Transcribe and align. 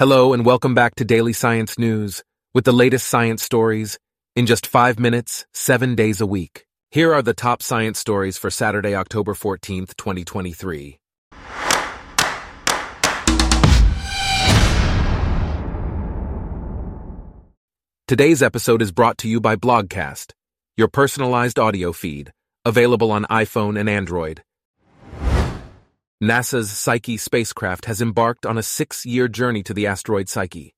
Hello 0.00 0.32
and 0.32 0.46
welcome 0.46 0.74
back 0.74 0.94
to 0.94 1.04
Daily 1.04 1.34
Science 1.34 1.78
News 1.78 2.22
with 2.54 2.64
the 2.64 2.72
latest 2.72 3.06
science 3.06 3.42
stories 3.42 3.98
in 4.34 4.46
just 4.46 4.66
five 4.66 4.98
minutes, 4.98 5.44
seven 5.52 5.94
days 5.94 6.22
a 6.22 6.26
week. 6.26 6.64
Here 6.90 7.12
are 7.12 7.20
the 7.20 7.34
top 7.34 7.60
science 7.62 7.98
stories 7.98 8.38
for 8.38 8.48
Saturday, 8.48 8.94
October 8.94 9.34
14th, 9.34 9.94
2023. 9.98 10.98
Today's 18.08 18.42
episode 18.42 18.80
is 18.80 18.92
brought 18.92 19.18
to 19.18 19.28
you 19.28 19.38
by 19.38 19.54
Blogcast, 19.54 20.32
your 20.78 20.88
personalized 20.88 21.58
audio 21.58 21.92
feed, 21.92 22.32
available 22.64 23.12
on 23.12 23.26
iPhone 23.26 23.78
and 23.78 23.86
Android. 23.86 24.42
NASA's 26.22 26.70
Psyche 26.70 27.16
spacecraft 27.16 27.86
has 27.86 28.02
embarked 28.02 28.44
on 28.44 28.58
a 28.58 28.62
six 28.62 29.06
year 29.06 29.26
journey 29.26 29.62
to 29.62 29.72
the 29.72 29.86
asteroid 29.86 30.28
Psyche. 30.28 30.74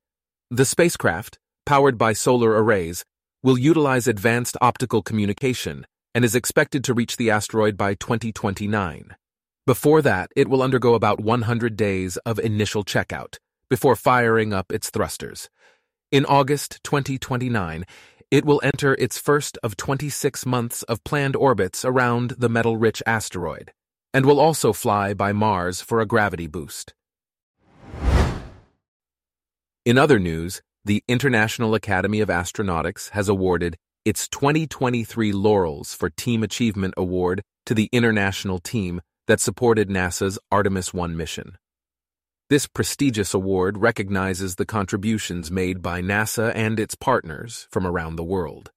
The 0.52 0.64
spacecraft, 0.64 1.36
powered 1.66 1.98
by 1.98 2.12
solar 2.12 2.62
arrays, 2.62 3.04
will 3.42 3.58
utilize 3.58 4.06
advanced 4.06 4.56
optical 4.60 5.02
communication 5.02 5.84
and 6.14 6.24
is 6.24 6.36
expected 6.36 6.84
to 6.84 6.94
reach 6.94 7.16
the 7.16 7.32
asteroid 7.32 7.76
by 7.76 7.94
2029. 7.94 9.16
Before 9.66 10.00
that, 10.00 10.30
it 10.36 10.46
will 10.46 10.62
undergo 10.62 10.94
about 10.94 11.18
100 11.18 11.76
days 11.76 12.18
of 12.18 12.38
initial 12.38 12.84
checkout 12.84 13.38
before 13.68 13.96
firing 13.96 14.52
up 14.52 14.70
its 14.70 14.90
thrusters. 14.90 15.50
In 16.12 16.24
August 16.26 16.78
2029, 16.84 17.82
it 18.30 18.44
will 18.44 18.60
enter 18.62 18.94
its 18.94 19.18
first 19.18 19.58
of 19.64 19.76
26 19.76 20.46
months 20.46 20.84
of 20.84 21.02
planned 21.02 21.34
orbits 21.34 21.84
around 21.84 22.36
the 22.38 22.48
metal 22.48 22.76
rich 22.76 23.02
asteroid 23.06 23.72
and 24.14 24.26
will 24.26 24.40
also 24.40 24.72
fly 24.72 25.14
by 25.14 25.32
Mars 25.32 25.80
for 25.80 26.00
a 26.00 26.06
gravity 26.06 26.46
boost. 26.46 26.94
In 29.84 29.98
other 29.98 30.18
news, 30.18 30.62
the 30.84 31.02
International 31.08 31.74
Academy 31.74 32.20
of 32.20 32.28
Astronautics 32.28 33.10
has 33.10 33.28
awarded 33.28 33.76
its 34.04 34.28
2023 34.28 35.32
Laurels 35.32 35.94
for 35.94 36.10
Team 36.10 36.42
Achievement 36.42 36.94
Award 36.96 37.42
to 37.66 37.74
the 37.74 37.88
international 37.92 38.58
team 38.58 39.00
that 39.28 39.40
supported 39.40 39.88
NASA's 39.88 40.38
Artemis 40.50 40.92
1 40.92 41.16
mission. 41.16 41.56
This 42.50 42.66
prestigious 42.66 43.32
award 43.32 43.78
recognizes 43.78 44.56
the 44.56 44.66
contributions 44.66 45.50
made 45.50 45.80
by 45.80 46.02
NASA 46.02 46.52
and 46.54 46.78
its 46.78 46.94
partners 46.94 47.66
from 47.70 47.86
around 47.86 48.16
the 48.16 48.24
world. 48.24 48.70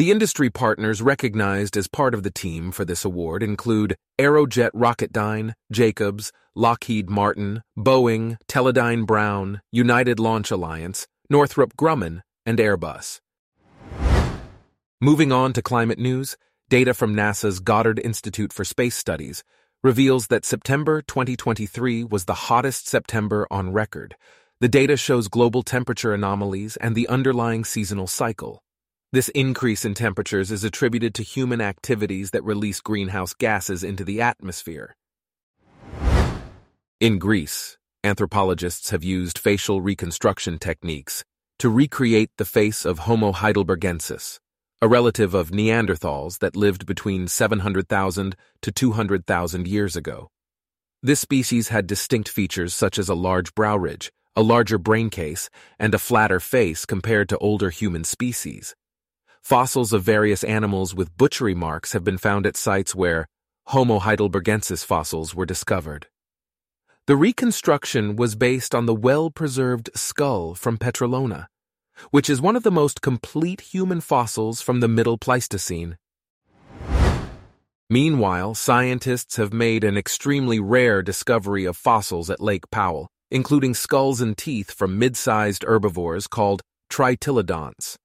The 0.00 0.10
industry 0.10 0.48
partners 0.48 1.02
recognized 1.02 1.76
as 1.76 1.86
part 1.86 2.14
of 2.14 2.22
the 2.22 2.30
team 2.30 2.72
for 2.72 2.86
this 2.86 3.04
award 3.04 3.42
include 3.42 3.96
Aerojet 4.18 4.70
Rocketdyne, 4.70 5.52
Jacobs, 5.70 6.32
Lockheed 6.54 7.10
Martin, 7.10 7.62
Boeing, 7.76 8.38
Teledyne 8.48 9.04
Brown, 9.04 9.60
United 9.70 10.18
Launch 10.18 10.50
Alliance, 10.50 11.06
Northrop 11.28 11.76
Grumman, 11.76 12.22
and 12.46 12.58
Airbus. 12.58 13.20
Moving 15.02 15.32
on 15.32 15.52
to 15.52 15.60
climate 15.60 15.98
news, 15.98 16.38
data 16.70 16.94
from 16.94 17.14
NASA's 17.14 17.60
Goddard 17.60 17.98
Institute 17.98 18.54
for 18.54 18.64
Space 18.64 18.96
Studies 18.96 19.44
reveals 19.82 20.28
that 20.28 20.46
September 20.46 21.02
2023 21.02 22.04
was 22.04 22.24
the 22.24 22.48
hottest 22.48 22.88
September 22.88 23.46
on 23.50 23.74
record. 23.74 24.16
The 24.60 24.68
data 24.68 24.96
shows 24.96 25.28
global 25.28 25.62
temperature 25.62 26.14
anomalies 26.14 26.78
and 26.78 26.96
the 26.96 27.06
underlying 27.08 27.66
seasonal 27.66 28.06
cycle. 28.06 28.62
This 29.12 29.28
increase 29.30 29.84
in 29.84 29.94
temperatures 29.94 30.52
is 30.52 30.62
attributed 30.62 31.14
to 31.16 31.24
human 31.24 31.60
activities 31.60 32.30
that 32.30 32.44
release 32.44 32.80
greenhouse 32.80 33.34
gases 33.34 33.82
into 33.82 34.04
the 34.04 34.20
atmosphere. 34.20 34.94
In 37.00 37.18
Greece, 37.18 37.76
anthropologists 38.04 38.90
have 38.90 39.02
used 39.02 39.36
facial 39.36 39.80
reconstruction 39.80 40.60
techniques 40.60 41.24
to 41.58 41.68
recreate 41.68 42.30
the 42.38 42.44
face 42.44 42.84
of 42.84 43.00
Homo 43.00 43.32
heidelbergensis, 43.32 44.38
a 44.80 44.86
relative 44.86 45.34
of 45.34 45.50
Neanderthals 45.50 46.38
that 46.38 46.54
lived 46.54 46.86
between 46.86 47.26
700,000 47.26 48.36
to 48.62 48.70
200,000 48.70 49.66
years 49.66 49.96
ago. 49.96 50.28
This 51.02 51.18
species 51.18 51.68
had 51.68 51.88
distinct 51.88 52.28
features 52.28 52.74
such 52.74 52.96
as 52.96 53.08
a 53.08 53.16
large 53.16 53.56
brow 53.56 53.76
ridge, 53.76 54.12
a 54.36 54.42
larger 54.42 54.78
brain 54.78 55.10
case, 55.10 55.50
and 55.80 55.94
a 55.94 55.98
flatter 55.98 56.38
face 56.38 56.86
compared 56.86 57.28
to 57.30 57.38
older 57.38 57.70
human 57.70 58.04
species. 58.04 58.76
Fossils 59.42 59.92
of 59.92 60.02
various 60.02 60.44
animals 60.44 60.94
with 60.94 61.16
butchery 61.16 61.54
marks 61.54 61.92
have 61.92 62.04
been 62.04 62.18
found 62.18 62.46
at 62.46 62.56
sites 62.56 62.94
where 62.94 63.26
Homo 63.66 63.98
heidelbergensis 63.98 64.84
fossils 64.84 65.34
were 65.34 65.46
discovered. 65.46 66.06
The 67.06 67.16
reconstruction 67.16 68.16
was 68.16 68.36
based 68.36 68.74
on 68.74 68.86
the 68.86 68.94
well-preserved 68.94 69.90
skull 69.94 70.54
from 70.54 70.78
Petrolona, 70.78 71.46
which 72.10 72.30
is 72.30 72.40
one 72.40 72.54
of 72.54 72.62
the 72.62 72.70
most 72.70 73.00
complete 73.00 73.60
human 73.62 74.00
fossils 74.00 74.60
from 74.60 74.80
the 74.80 74.88
Middle 74.88 75.18
Pleistocene. 75.18 75.96
Meanwhile, 77.88 78.54
scientists 78.54 79.36
have 79.36 79.52
made 79.52 79.82
an 79.82 79.96
extremely 79.96 80.60
rare 80.60 81.02
discovery 81.02 81.64
of 81.64 81.76
fossils 81.76 82.30
at 82.30 82.40
Lake 82.40 82.70
Powell, 82.70 83.08
including 83.30 83.74
skulls 83.74 84.20
and 84.20 84.38
teeth 84.38 84.70
from 84.70 84.98
mid-sized 84.98 85.64
herbivores 85.64 86.28
called 86.28 86.62
tritylodonts. 86.88 87.96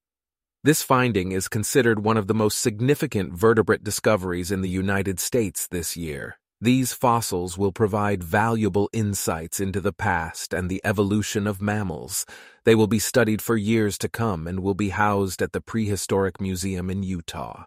This 0.65 0.81
finding 0.81 1.31
is 1.31 1.47
considered 1.47 2.03
one 2.03 2.17
of 2.17 2.25
the 2.25 2.33
most 2.33 2.57
significant 2.57 3.33
vertebrate 3.33 3.83
discoveries 3.83 4.49
in 4.49 4.61
the 4.61 4.67
United 4.67 5.19
States 5.19 5.67
this 5.67 5.95
year. 5.95 6.39
These 6.59 6.91
fossils 6.91 7.55
will 7.55 7.71
provide 7.71 8.23
valuable 8.23 8.89
insights 8.91 9.59
into 9.59 9.79
the 9.79 9.93
past 9.93 10.55
and 10.55 10.67
the 10.67 10.81
evolution 10.83 11.45
of 11.45 11.61
mammals. 11.61 12.25
They 12.63 12.73
will 12.73 12.87
be 12.87 12.97
studied 12.97 13.43
for 13.43 13.55
years 13.55 13.99
to 13.99 14.09
come 14.09 14.47
and 14.47 14.61
will 14.61 14.73
be 14.73 14.89
housed 14.89 15.43
at 15.43 15.51
the 15.51 15.61
Prehistoric 15.61 16.41
Museum 16.41 16.89
in 16.89 17.03
Utah. 17.03 17.65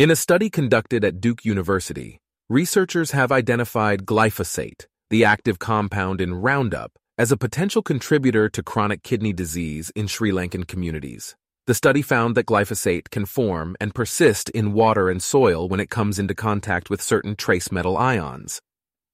In 0.00 0.10
a 0.10 0.16
study 0.16 0.50
conducted 0.50 1.04
at 1.04 1.20
Duke 1.20 1.44
University, 1.44 2.18
researchers 2.48 3.12
have 3.12 3.30
identified 3.30 4.04
glyphosate, 4.04 4.86
the 5.10 5.24
active 5.24 5.60
compound 5.60 6.20
in 6.20 6.34
Roundup, 6.34 6.90
as 7.16 7.30
a 7.30 7.36
potential 7.36 7.80
contributor 7.80 8.48
to 8.48 8.62
chronic 8.62 9.04
kidney 9.04 9.32
disease 9.32 9.92
in 9.94 10.08
Sri 10.08 10.32
Lankan 10.32 10.66
communities. 10.66 11.36
The 11.66 11.74
study 11.74 12.02
found 12.02 12.34
that 12.34 12.46
glyphosate 12.46 13.10
can 13.10 13.24
form 13.24 13.76
and 13.80 13.94
persist 13.94 14.50
in 14.50 14.72
water 14.72 15.08
and 15.08 15.22
soil 15.22 15.68
when 15.68 15.78
it 15.80 15.90
comes 15.90 16.18
into 16.18 16.34
contact 16.34 16.90
with 16.90 17.00
certain 17.00 17.36
trace 17.36 17.70
metal 17.70 17.96
ions. 17.96 18.60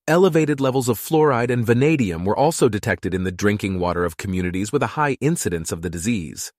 Elevated 0.09 0.61
levels 0.61 0.89
of 0.89 0.99
fluoride 0.99 1.51
and 1.51 1.65
vanadium 1.65 2.25
were 2.25 2.37
also 2.37 2.69
detected 2.69 3.15
in 3.15 3.25
the 3.25 3.31
drinking 3.31 3.79
water 3.79 4.05
of 4.05 4.17
communities 4.17 4.73
with 4.73 4.83
a 4.83 4.95
high 4.99 5.17
incidence 5.21 5.71
of 5.71 5.83
the 5.83 5.91
disease. 5.91 6.53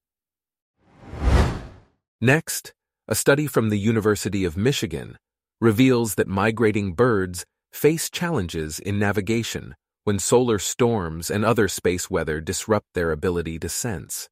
Next, 2.21 2.71
a 3.07 3.15
study 3.15 3.47
from 3.47 3.69
the 3.69 3.79
University 3.79 4.45
of 4.45 4.55
Michigan 4.55 5.17
reveals 5.59 6.15
that 6.15 6.27
migrating 6.27 6.93
birds 6.93 7.45
face 7.73 8.09
challenges 8.11 8.79
in 8.79 8.99
navigation 8.99 9.75
when 10.03 10.19
solar 10.19 10.57
storms 10.57 11.29
and 11.29 11.45
other 11.45 11.67
space 11.67 12.09
weather 12.09 12.41
disrupt 12.41 12.87
their 12.93 13.11
ability 13.11 13.59
to 13.59 13.69
sense. 13.69 14.29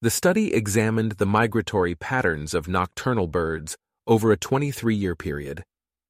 The 0.00 0.10
study 0.10 0.54
examined 0.54 1.12
the 1.12 1.26
migratory 1.26 1.94
patterns 1.94 2.54
of 2.54 2.68
nocturnal 2.68 3.26
birds 3.26 3.76
over 4.06 4.32
a 4.32 4.36
23 4.36 4.94
year 4.94 5.14
period 5.14 5.64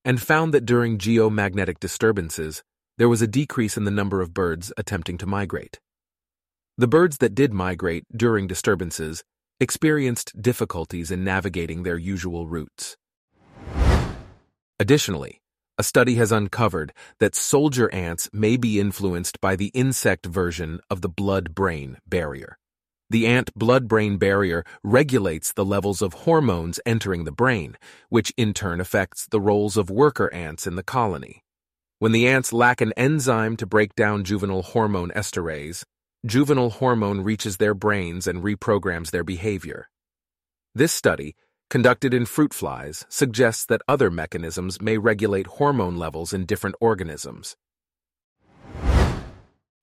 and 0.05 0.22
found 0.22 0.55
that 0.55 0.65
during 0.65 0.99
geomagnetic 0.99 1.81
disturbances, 1.81 2.62
there 2.99 3.09
was 3.09 3.22
a 3.22 3.27
decrease 3.27 3.77
in 3.77 3.84
the 3.84 3.91
number 3.91 4.21
of 4.21 4.34
birds 4.34 4.72
attempting 4.77 5.19
to 5.19 5.27
migrate. 5.27 5.78
The 6.77 6.87
birds 6.87 7.19
that 7.19 7.34
did 7.34 7.53
migrate 7.53 8.05
during 8.16 8.47
disturbances 8.47 9.25
experienced 9.60 10.41
difficulties 10.41 11.10
in 11.10 11.25
navigating 11.25 11.83
their 11.83 11.99
usual 11.99 12.47
routes. 12.47 12.97
Additionally, 14.78 15.41
a 15.78 15.84
study 15.84 16.16
has 16.16 16.33
uncovered 16.33 16.93
that 17.21 17.37
soldier 17.37 17.89
ants 17.94 18.28
may 18.33 18.56
be 18.56 18.81
influenced 18.81 19.41
by 19.41 19.55
the 19.55 19.69
insect 19.69 20.27
version 20.27 20.81
of 20.91 21.03
the 21.03 21.09
blood-brain 21.09 21.98
barrier. 22.04 22.59
The 23.10 23.27
ant 23.27 23.54
blood-brain 23.54 24.19
barrier 24.19 24.65
regulates 24.83 25.53
the 25.53 25.65
levels 25.65 26.03
of 26.03 26.13
hormones 26.13 26.80
entering 26.84 27.25
the 27.25 27.33
brain, 27.33 27.77
which 28.09 28.34
in 28.36 28.53
turn 28.53 28.80
affects 28.80 29.27
the 29.30 29.41
roles 29.41 29.77
of 29.77 29.89
worker 29.89 30.33
ants 30.34 30.66
in 30.66 30.75
the 30.75 30.83
colony. 30.83 31.42
When 32.01 32.13
the 32.13 32.28
ants 32.28 32.53
lack 32.53 32.81
an 32.81 32.92
enzyme 32.97 33.57
to 33.57 33.66
break 33.66 33.95
down 33.95 34.24
juvenile 34.24 34.63
hormone 34.63 35.10
esterase, 35.13 35.84
juvenile 36.27 36.71
hormone 36.71 37.22
reaches 37.22 37.57
their 37.57 37.74
brains 37.74 38.27
and 38.27 38.42
reprograms 38.42 39.10
their 39.10 39.24
behavior. 39.24 39.89
This 40.74 40.92
study 40.92 41.34
conducted 41.70 42.15
in 42.15 42.24
fruit 42.24 42.54
flies 42.54 43.04
suggests 43.09 43.65
that 43.66 43.82
other 43.86 44.10
mechanisms 44.10 44.80
may 44.80 44.97
regulate 44.97 45.47
hormone 45.47 45.97
levels 45.97 46.32
in 46.32 46.47
different 46.47 46.76
organisms. 46.80 47.56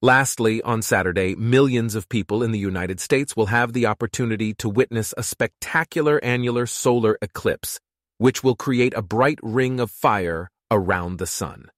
Lastly, 0.01 0.61
on 0.61 0.81
Saturday, 0.81 1.35
millions 1.35 1.95
of 1.95 2.09
people 2.09 2.43
in 2.43 2.51
the 2.51 2.59
United 2.59 2.99
States 2.99 3.35
will 3.35 3.47
have 3.47 3.73
the 3.73 3.85
opportunity 3.85 4.53
to 4.55 4.69
witness 4.69 5.13
a 5.17 5.23
spectacular 5.23 6.23
annular 6.23 6.65
solar 6.65 7.17
eclipse, 7.21 7.79
which 8.17 8.43
will 8.43 8.55
create 8.55 8.93
a 8.95 9.01
bright 9.01 9.39
ring 9.41 9.79
of 9.79 9.89
fire 9.89 10.49
around 10.69 11.17
the 11.17 11.25
sun. 11.25 11.71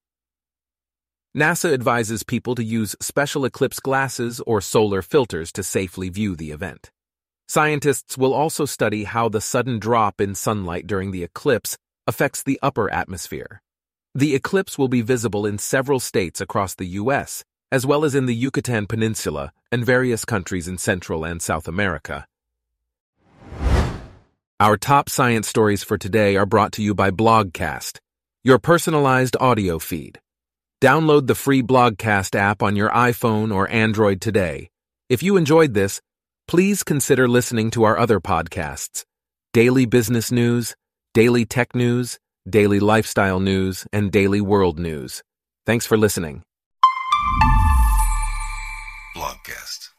NASA 1.37 1.71
advises 1.71 2.23
people 2.23 2.55
to 2.55 2.63
use 2.63 2.95
special 2.99 3.45
eclipse 3.45 3.79
glasses 3.79 4.41
or 4.47 4.59
solar 4.59 5.01
filters 5.01 5.51
to 5.51 5.61
safely 5.61 6.09
view 6.09 6.35
the 6.35 6.51
event. 6.51 6.91
Scientists 7.49 8.17
will 8.17 8.33
also 8.33 8.65
study 8.65 9.05
how 9.05 9.29
the 9.29 9.39
sudden 9.39 9.79
drop 9.79 10.19
in 10.19 10.35
sunlight 10.35 10.85
during 10.85 11.11
the 11.11 11.23
eclipse 11.23 11.77
affects 12.05 12.43
the 12.43 12.59
upper 12.61 12.91
atmosphere. 12.91 13.61
The 14.13 14.35
eclipse 14.35 14.77
will 14.77 14.89
be 14.89 15.01
visible 15.01 15.45
in 15.45 15.57
several 15.57 16.01
states 16.01 16.41
across 16.41 16.75
the 16.75 16.87
U.S., 17.01 17.45
as 17.71 17.85
well 17.85 18.03
as 18.03 18.15
in 18.15 18.25
the 18.25 18.35
Yucatan 18.35 18.85
Peninsula 18.85 19.53
and 19.71 19.85
various 19.85 20.25
countries 20.25 20.67
in 20.67 20.77
Central 20.77 21.23
and 21.23 21.41
South 21.41 21.69
America. 21.69 22.25
Our 24.59 24.75
top 24.75 25.07
science 25.07 25.47
stories 25.47 25.83
for 25.83 25.97
today 25.97 26.35
are 26.35 26.45
brought 26.45 26.73
to 26.73 26.81
you 26.81 26.93
by 26.93 27.11
Blogcast, 27.11 27.99
your 28.43 28.59
personalized 28.59 29.37
audio 29.39 29.79
feed. 29.79 30.19
Download 30.81 31.27
the 31.27 31.35
free 31.35 31.61
Blogcast 31.61 32.35
app 32.35 32.61
on 32.61 32.75
your 32.75 32.89
iPhone 32.89 33.53
or 33.53 33.69
Android 33.69 34.19
today. 34.19 34.69
If 35.09 35.23
you 35.23 35.37
enjoyed 35.37 35.73
this, 35.73 36.01
please 36.47 36.81
consider 36.83 37.27
listening 37.27 37.69
to 37.71 37.83
our 37.83 37.97
other 37.97 38.19
podcasts 38.19 39.03
Daily 39.53 39.85
Business 39.85 40.31
News, 40.31 40.75
Daily 41.13 41.45
Tech 41.45 41.75
News, 41.75 42.19
Daily 42.49 42.79
Lifestyle 42.79 43.39
News, 43.39 43.85
and 43.91 44.11
Daily 44.11 44.41
World 44.41 44.79
News. 44.79 45.23
Thanks 45.65 45.85
for 45.85 45.97
listening. 45.97 46.43
Blogcast. 49.15 49.89